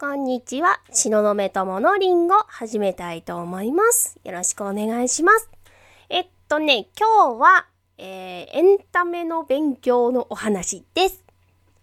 [0.00, 0.80] こんにちは。
[0.94, 4.16] 東雲友のりんご始めたいと思います。
[4.22, 5.50] よろしくお願いします。
[6.08, 7.66] えっとね、今日は、
[7.98, 11.24] えー、エンタメの勉強のお話です。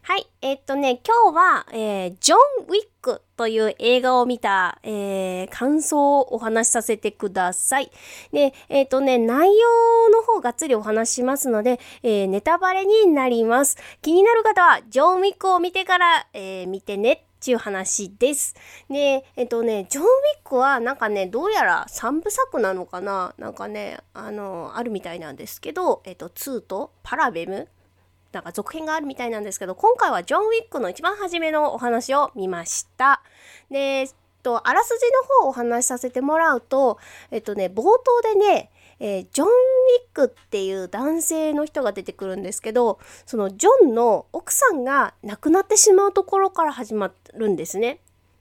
[0.01, 0.27] はい。
[0.41, 7.91] えっとね、今日は、えー、ジョン・ウィックという映画を見た、えー、感想をお話しさせてください。
[8.31, 13.75] で、えっとね、内容の方がっつりお話しますので、えー、ネタバレになります。
[14.01, 18.55] 気になる方は、ジョン・ウィックを見てから、えー、見てねっていう話です。
[18.89, 20.09] で、えっとね、ジョン・ウィ
[20.43, 23.35] ックはなんかね、どうやら3部作なのかな？
[23.37, 27.67] なんかね、あの、あるみたいなんですけど、えっと、2とパラベム？
[28.31, 33.21] なんか続編があるみたいなんですけど、今回はジョン・ウィックの一番初めのお話を見ました。
[33.69, 34.09] で、
[34.45, 36.99] と、あらすじの方をお話しさせてもらうと、
[37.31, 39.51] えっとね、冒頭でね、えー、ジョン・ウィ
[40.03, 47.99] ックっていう男性の人が出てくるんですけどそのジョンの奥さんが亡くなってしまうところから始まるんですね。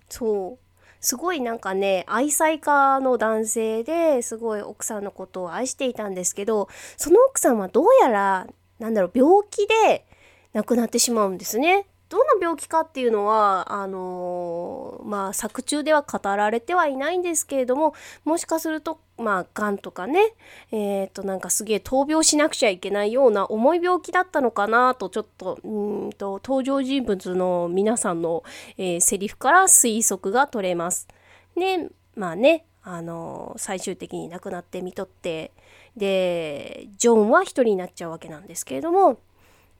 [0.09, 0.65] そう
[1.01, 8.47] すごいなんかね愛妻家の男性ですごい奥さんのことを愛していたんですけどその奥さんはどうやら
[8.79, 10.07] なんだろう病気で
[10.53, 11.89] 亡くなってしまうんですね。
[12.09, 20.35] どんな病気かっていうのはあのー、まあ作中では語られてはいないんですけれどももしかするとまあがんとかね
[20.71, 28.45] えっ、ー、となんかすげえ闘病しなくちゃいけないような重い病気だったのかなとちょっとうんと登場人物の皆さんの、
[28.77, 31.09] えー、セリフから推測が取れます。
[31.57, 35.53] でまあねあのー、最終的に亡くなってみとって
[35.97, 39.21] でジョンは一人になっちゃうわけなんですけれども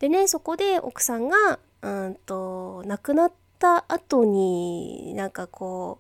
[0.05, 5.99] でねそこで奥さんがうんと亡くなった後になんかこ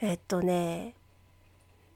[0.00, 0.94] うえっとね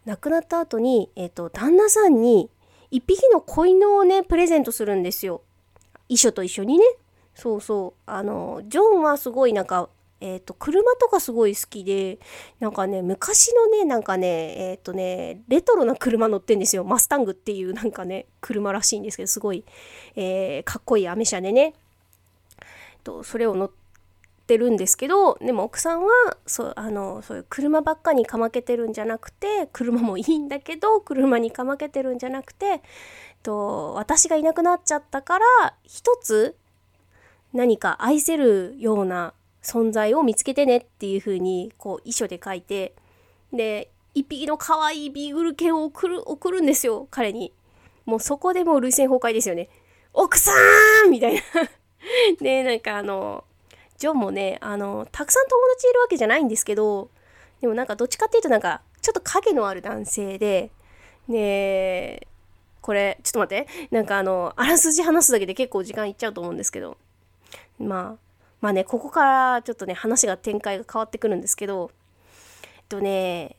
[0.04, 2.50] 亡くなった後に、えっと、旦那さんに
[2.90, 5.40] 一匹の子犬をねプレゼントするんですよ。
[6.10, 6.84] 遺書と一緒にね。
[7.34, 8.00] そうそう。
[8.04, 9.88] あのジョンはすごいなんか
[10.20, 12.18] えっ、ー、と車とかすごい好きで
[12.60, 14.26] なんかね昔のねなんかね
[14.70, 16.84] えっ、ー、とねレトロな車乗ってんですよ。
[16.84, 19.64] マスタングっていうなんかね車らしいんですけどすごい、
[20.16, 21.74] えー、かっこいいアメ車でね。
[23.02, 23.70] とそれを乗っ
[24.46, 26.08] てるんですけどでも奥さんは
[26.46, 32.82] そうあのそういう車ばっかにかまけてるんじゃなくて車もいいんだけど車にかまけてるんじゃなくて
[33.42, 36.56] と私がいなくなっちゃったから一つ
[37.52, 42.94] 何か愛せるような存在を見つけてねっていう風にこう遺書で書いて
[43.52, 47.52] で一匹の可愛いビーグル犬を送る送るんですよ彼に。
[48.06, 49.68] もうそこでもう涙腺崩壊ですよね。
[50.12, 50.52] 奥さ
[51.06, 51.40] んみたいな。
[52.40, 53.44] でなんかあの
[53.98, 57.10] ジョンもねあのたくさん友達いるわけじゃないんですけど
[57.60, 60.70] でもなんかどっちかっていうとなんかちょっと影のある男性で
[61.28, 62.26] ね
[62.80, 63.88] これちょっと待って。
[63.90, 66.96] なんかあのあらすじ話すだけで結構時間いっちゃうと思うんですけど。
[67.78, 68.29] まあ
[68.60, 71.90] まあねここからちょっとね話が展開が変わってくるんですけど
[72.76, 73.56] えっとね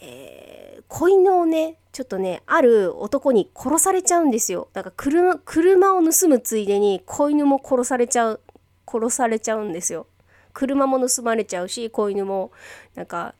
[0.00, 4.68] えー、子犬をねちょっとねある男に殺されちゃうんですよ。
[4.74, 8.40] だから車車を盗むついでに子犬も殺されちゃう
[8.86, 10.06] 殺されちゃうんですよ。
[10.52, 12.50] 車も盗まれちゃうし子犬も
[12.94, 13.34] なんか、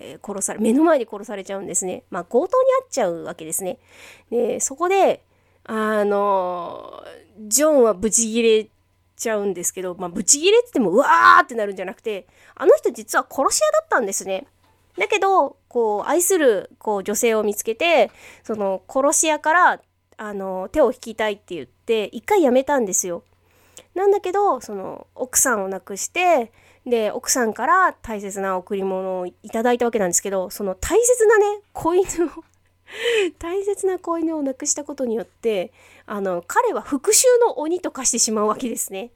[0.00, 2.02] えー、殺され目の前で殺されちゃうんですね。
[2.10, 3.78] まあ強盗に遭っちゃうわけですね。
[4.30, 5.22] でそこで
[5.62, 7.04] あの
[7.38, 8.68] ジョンはブチギレ
[9.18, 14.46] ちゃうんですけど、まあ、ブチギレって言ってもうわーってなるんじゃなくてあの人実は殺し屋だったんですね
[14.98, 18.10] だけどこう愛するこう女性を見つけて
[18.42, 19.80] その殺し屋から
[20.16, 23.22] あの手を引きたいって言って一回やめたんですよ。
[23.94, 26.52] なんだけどその奥さんを亡くして
[26.84, 32.30] で奥さんから大切な贈り物をいただいたわけなんですけどその大切なね子犬を
[33.38, 35.72] 大切な子犬を亡くしたことによって
[36.10, 39.10] あの彼は復讐の鬼と化してしまうわけですね。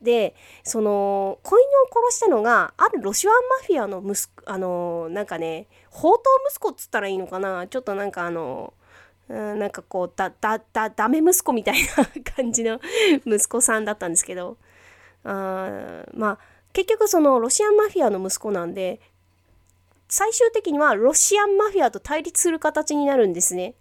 [0.00, 1.70] でその子犬を
[2.08, 7.66] 殺したのがあるロシアンマフィアの息子あのなんかね宝刀息子っつったらいいのかな？
[7.66, 8.72] ちょっとなんかあの
[9.28, 12.06] うんなんかこうだだだダメ息子みたいな
[12.36, 12.80] 感じの
[13.26, 14.56] 息子さんだったんですけど
[15.24, 16.38] あまあ
[16.72, 19.00] 結局そのロシアンマフィアの息子なんで
[20.08, 23.74] 最終的にはロシアンマフィアと対立する形になるんですね。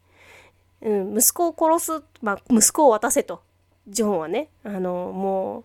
[0.86, 3.42] うん、息子を殺す、まあ、息子を渡せと。
[3.88, 4.50] ジョンはね。
[4.64, 5.64] あのもう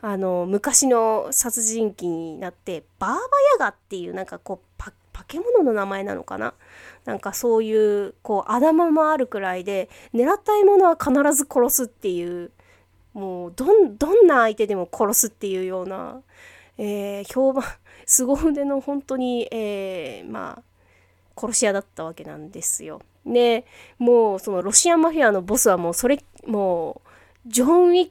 [0.00, 3.18] あの昔の殺人鬼になってバーバヤ
[3.58, 6.54] ガっていうなんかこうパ化け物の名前なのかな。
[7.04, 12.50] なんかそういうこうあだ名もあるくらいで狙った獲物は必ず殺すっていう
[13.12, 16.22] もうどんどんな相手でも殺すっていうような、
[16.78, 17.64] えー、評判
[18.06, 23.00] 凄腕の本当に、えー、まあ殺し屋だったわけなんですよ。
[23.26, 23.64] で
[23.98, 27.08] もうそのロシアンマフィアのボスはもうそれもう
[27.46, 28.10] ジョン・ウィッ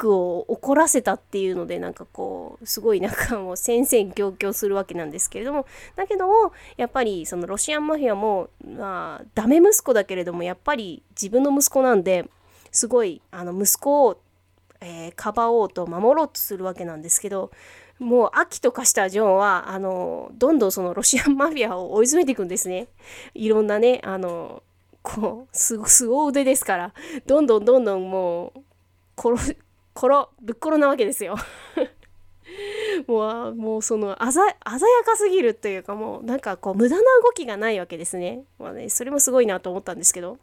[0.00, 12.28] クを怒らせたっていうのでなんかこうすごいなんかもう戦々恐々するわけなんですけれどもだけどもやっぱりそのロシアンマフィアもまあダメ息子だけれどもやっぱり自分の息子なんで
[12.72, 14.20] すごいあの息子を、
[14.80, 17.50] えー、かばおうと守ろうとするわけなんですけど
[18.00, 22.88] もう秋とかしたジョンはあのどんどんそのロシアンマフィアを追い詰めていくんですね。
[23.34, 24.62] いろんなねあの
[25.02, 25.76] こうす
[26.06, 26.94] ご腕ですから
[27.26, 28.60] どんどんどんどんもう
[29.16, 29.56] 殺
[29.94, 31.36] 殺ぶっ殺なわけですよ。
[33.06, 34.54] もうもうその鮮や
[35.04, 40.38] かすぎるというかもうなんかこう無駄な動きがないわけですね,、まあね、それもすごいなと思ったんですけど。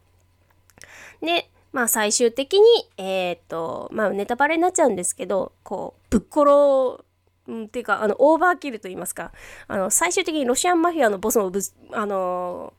[1.20, 7.04] でまあ最終的にえっ、とまあネタバレになっちゃうんですけどこうぶっ殺
[7.48, 9.32] うん、っていうかあのオーバーキルと言いますか
[9.66, 11.60] あの最終的にロシアンマフィアのボスもぶ
[11.92, 12.74] あの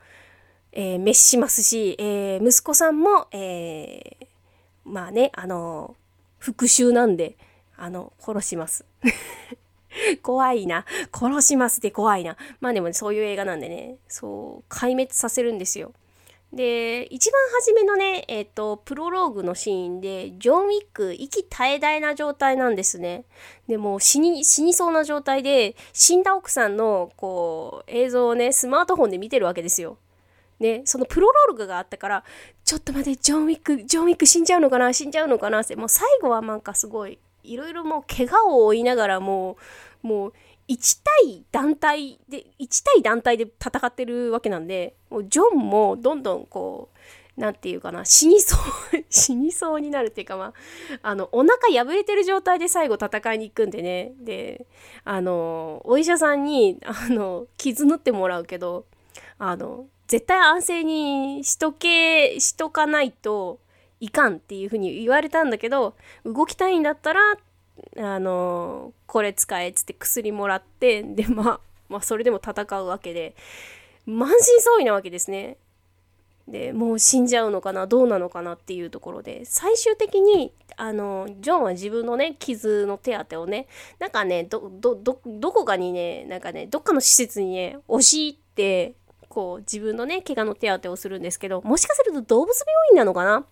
[0.71, 4.27] えー、滅しますし、えー、息子さんも、えー、
[4.85, 5.95] まあね、あの
[6.37, 7.37] 復讐なんで、
[7.75, 8.85] あの、殺します。
[10.21, 10.85] 怖いな。
[11.11, 12.37] 殺しますって怖いな。
[12.59, 15.93] まあでも、ね、そういう映画なんでね、そう、壊滅させるんですよ。
[16.51, 23.25] で、一番初めのね、えっ、ー、と、プロローグのシーンで、ジョン・ウィック、息絶え絶えな状態なんですね。
[23.67, 29.97] でも死に、死にそうな状態で、死んだ奥さんの、こう、映像をね、スマートフォンで見てるわけですよ。
[30.59, 32.23] ね、そのプロローグがあったから、
[32.65, 39.57] ちょっと待って、ジョン・ウィック、ジョン・ウィック死んじゃうのかな死んじゃうのかなって、もう最後はなんかすごい、いろいろもう怪我を負いながらも
[40.03, 40.33] う、もう
[40.69, 46.89] 1対団体で、1対団体で戦ってるわけなんで、もうジョンもどんどんこ
[47.37, 48.59] う、なんていうかな、死にそう
[49.09, 50.53] 死にそうになるっていうか、まあ、
[51.01, 54.13] あの、お腹破れてる状態で最後戦いに行くんでね。
[54.19, 54.67] で、
[55.05, 58.85] あの、お医者さんに、あの、傷縫ってもらうけど、
[59.39, 63.59] あの、絶対安静にしとけしとかないと
[63.99, 65.95] いかんっていうふうに言われたんだけど
[66.25, 67.21] 動きたいんだったら
[67.97, 71.59] あのこれ使えっつって薬もらってでまあ
[71.89, 73.35] まあそれでも戦うわけで
[74.05, 75.57] 満身創痍なわけですね。
[76.47, 83.67] でもう死んじゃうのかなどうなのかなっていうところで最終的にあのジョンは自分のね傷の手当てをね
[83.99, 88.95] なんかねどこかにねなんかねどっかの施設にね押し入って
[89.27, 93.45] こう自分のね怪我の手当てをするんですけどもしかすると動物病院なのかな？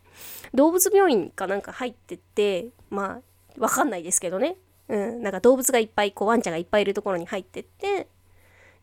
[0.55, 3.21] 動物病院かなんか入ってってまあ
[3.57, 4.57] わかんないですけどね。
[4.87, 5.21] うん。
[5.21, 8.07] なんか動物がいっぱいこうワンちゃんがいっぱいいるところに入ってって。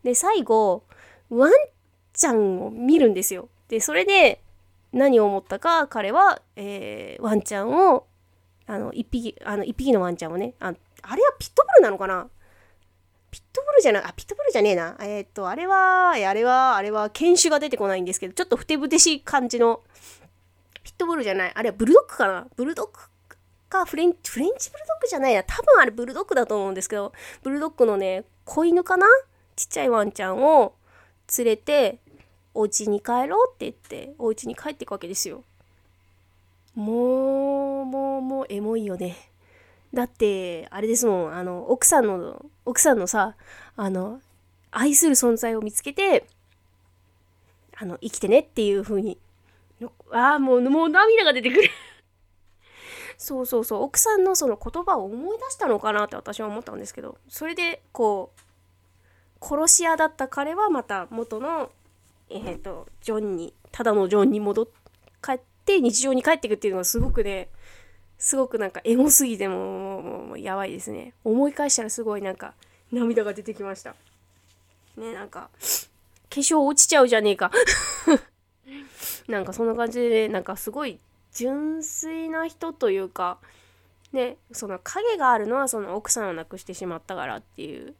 [0.03, 0.83] で最後
[1.29, 1.51] ワン
[2.13, 3.49] ちゃんを見るんですよ。
[3.67, 4.41] でそれで
[4.93, 8.05] 何を思ったか彼は、えー、ワンちゃんを
[8.67, 12.27] あの一匹あの一匹のワンちゃんをねああれはピットブルなのかな？
[13.31, 14.95] ピットブルじゃない、あ、ピットブルじゃねえな。
[15.01, 19.81] えー、っと、あれは、あれは、あれは、犬種が出てこないんですけど、ちょっとふてぶてしい感じの、
[20.83, 21.51] ピットブルじゃない。
[21.53, 22.47] あれはブルドッグかな？
[22.55, 22.93] ブルドッグ
[23.69, 25.43] か、フレンチ、フレンチブルドッグじゃないな。
[25.43, 27.13] 多分あれブルドッグだと思うんですけど、
[27.43, 29.07] ブルドッグのね、子犬かな？
[29.55, 30.73] ちっちゃいワンちゃんを
[31.37, 31.99] 連れて、
[32.53, 35.43] お家に帰ろうって言って、お家に帰っていくわけですよ。
[36.73, 39.31] もう、もう、もう、エモいよね。
[39.93, 43.37] だってあれですもんあの奥さんの奥さんのさ
[43.77, 44.19] あの
[44.69, 46.27] 愛する存在を見つけて
[47.77, 49.17] あの生きてねっていう風に
[50.11, 51.69] ああもうもう涙が出てくる
[53.17, 53.83] そうそうそう。
[53.83, 61.71] 奥さんのその言葉を思い出したのかなって私は思ったんですけどそれでこう殺し屋だった彼はまた元の
[62.29, 64.67] えっ、ー、とジョンにただのジョンに戻っ
[65.23, 67.49] 帰って日常に帰っていくっていうのがすごくね
[68.17, 71.13] すごくなんかエモすぎてももうやばいですね。
[71.23, 72.53] 思い返したらすごいなんか
[72.91, 73.95] 涙が出てきました。
[74.97, 75.49] ねなんか
[76.29, 77.51] 化粧落ちちゃうじゃねえか。
[79.27, 80.99] なんかそんな感じで、ね、なんかすごい
[81.35, 83.37] 純粋な人というか
[84.11, 87.93] ねその影があるのはその奥さんを亡くしてしまったからっていう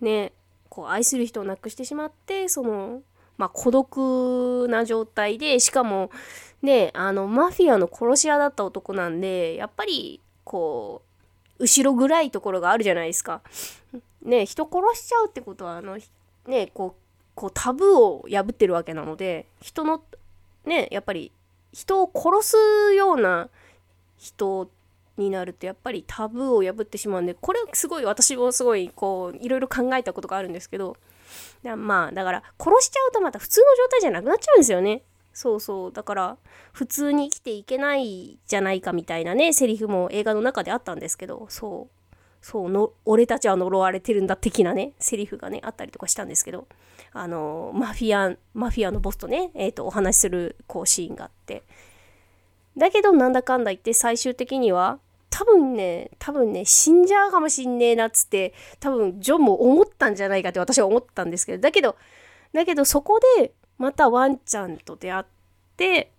[0.00, 0.32] ね
[0.70, 3.02] こう愛する人を亡くしてしまってその
[3.36, 6.10] まあ孤独な状態でしかも
[6.62, 11.02] で、あの、マフィアの殺し屋だった男なんで、やっぱり、こ
[11.58, 13.40] う、後ろ暗いところがあるじゃないですか。
[14.22, 15.98] ね、人殺しちゃうってことは、あの、
[16.46, 17.00] ね、こう、
[17.34, 20.02] こうタブーを破ってるわけなので、人の、
[20.66, 21.32] ね、やっぱり、
[21.72, 22.56] 人を殺
[22.88, 23.48] すような
[24.16, 24.70] 人
[25.16, 30.96] になるとやっぱりタブーを破ってしまうんでこれすごい私もすごいこういろいろ考えたことがあるんですけど
[31.62, 35.02] まあだから殺しちゃうとまた普通の状態じゃなくなっちゃうんですよね。
[35.32, 35.92] そうそう。
[35.92, 36.36] だから
[36.72, 41.99] 普通に生きていけないじゃないかみたいなねセリフも映画の中であったんですけどそう。
[42.40, 46.66] そうの俺たちは呪われてるんだ的なねセリフがねあったりとかしたんですけど
[47.12, 51.62] あのマフィアマフィアのボスとね、えーと、お話しするこうシーンがあって。
[52.76, 61.96] だけどなんだかんだ言って最終的には多分ね、多分ね、死んじゃうかもしんねえなっつって、多分ジョンも思ったんじゃないかって私は思ったんですけど、だけど、
[62.52, 65.24] だけどそこでまたワンちゃんと出会っ
[65.76, 66.12] て、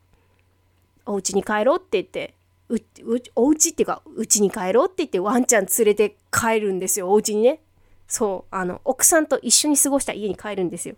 [1.06, 2.34] お家に帰ろうって言って、
[2.72, 7.60] ううお家っていうか、うちに帰ろうって言ってワンちゃん連れて帰るんですよ、お家にね。
[8.08, 10.96] そう、あの、奥さんと一緒に過ごした家に帰るんですよ。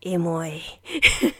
[0.00, 0.60] エモい。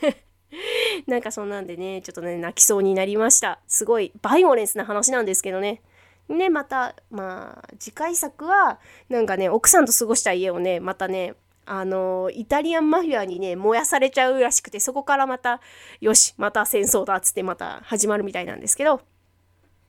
[1.07, 3.59] なんかそんなんでね、ちょっとね、泣きそうになりました。
[3.67, 5.81] すごいバイオレンスな話なんですけどね。
[6.29, 11.35] ね、また、まあ、次回作は、なんかね、奥さんと過ごした家をね、またね、
[11.65, 15.61] あのイタリアンマフィアにね燃やされちゃうらしくてそこからまた
[16.01, 19.01] よしまた戦争だっつってまた始まるみたいなんですけど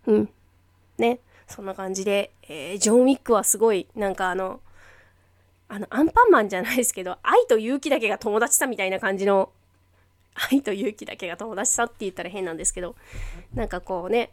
[0.07, 0.29] うん。
[0.99, 1.21] ね。
[1.47, 4.61] そんな感じで、えー、ジョン・ウィックはすごいなんかあの
[5.69, 9.51] あのアンパンマンじゃないですけど愛と勇気だけが友達さみたいな感じの
[10.51, 12.97] 愛と勇気だけが友達さって言ったら変なんですけど
[13.55, 14.31] なんかこうね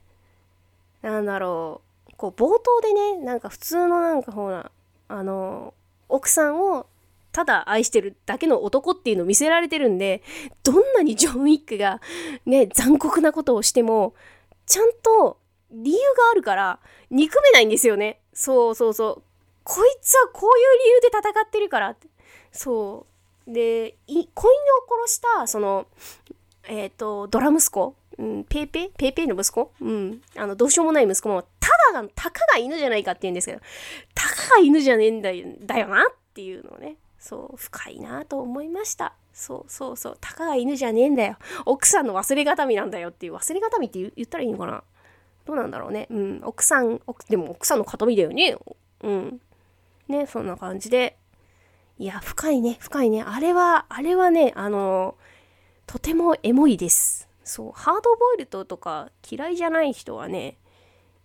[1.01, 4.72] なんだろうこう冒頭でねなんか普通のなんかほら
[5.08, 5.74] あの
[6.10, 6.88] 奥さんを
[7.32, 10.22] ただ愛してるだけの男っていうのを見せられてるんで
[10.63, 12.01] どんなにジョン・ウィックが
[12.46, 14.13] ね残酷なことをしても
[14.66, 15.38] ちゃんと
[15.72, 18.20] 理由があるから憎めないんですよね。
[18.34, 19.24] そうそうそう。
[19.63, 22.08] こいつはこういう理由で戦ってるからって。
[22.51, 23.06] そ
[23.48, 23.51] う。
[23.51, 24.28] で子犬を
[25.04, 25.88] 殺したその
[26.68, 28.92] えっ、ー、とドラ息子、うん、ペーペー？
[28.98, 29.72] ペーペーの息子？
[29.82, 30.22] うん。
[30.36, 33.62] あのどうしようもない息子もただがたかが犬じゃないかって言うんですけど
[34.13, 36.98] たかが犬じゃねえんだよだよなっていうのをね。
[37.20, 39.13] そう深いなと思いました。
[39.34, 40.18] そうそうそう。
[40.20, 41.38] たかが犬じゃねえんだよ。
[41.66, 44.84] 奥さんの忘れがたみなんだよっていう忘れがたみって言ったらいいのかな？
[45.45, 46.07] どうなんだろうね。
[46.10, 46.41] うん。
[46.43, 48.57] 奥さん奥でも奥さんの形見だよね。
[49.03, 49.41] うん。
[50.07, 51.17] ねそんな感じで。
[51.98, 52.77] いや深いね。
[52.79, 53.24] 深いね。
[53.24, 55.15] あれはあれはねあの
[55.88, 57.27] とてもエモいです。
[57.43, 57.71] そう。
[57.74, 60.57] ハードボイルドとか嫌いじゃない人はね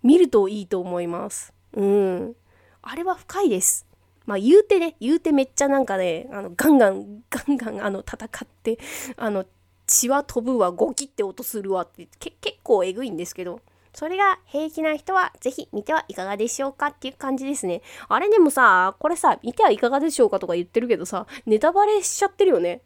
[0.02, 1.52] 見るといいと思います。
[1.74, 2.36] うん。
[2.82, 3.86] あれは深いです。
[4.24, 8.28] まあ言うてね言うてめっちゃなんかねあのガンガンガンガンあの戦っ
[8.62, 8.78] て
[9.16, 9.44] あの
[9.86, 13.60] 血は飛ぶわゴキって音するわって結構えぐいんですけど。
[13.96, 17.80] それが平気な人はぜひ見てはいかがでしょうかっていう感じですね。
[18.10, 22.82] あれでもさ、これさ、見てはいかがでしょうかとか言ってるけどさ、ネタバレしちゃってるよね。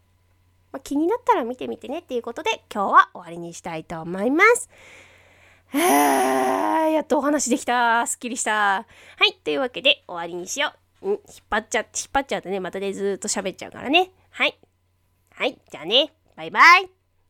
[0.70, 4.70] まあ、気になったら見てみてねっていうことで今日は終わりにしたいと思います。
[5.72, 5.78] は
[6.92, 8.06] やっとお話できた。
[8.06, 8.52] すっきりした。
[8.52, 8.84] は
[9.28, 9.32] い。
[9.42, 11.08] というわけで終わりにしよう。
[11.08, 11.12] うん。
[11.14, 14.12] 引っ張っちゃって、引っ張っちゃうとね、またね、ずっと喋っちゃうからね。
[14.30, 14.56] はい。
[15.34, 15.58] はい。
[15.72, 16.12] じゃあね。
[16.36, 16.99] バイバイ。